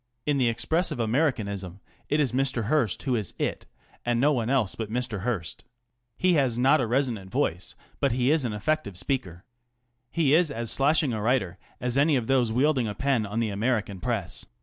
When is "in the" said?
0.25-0.49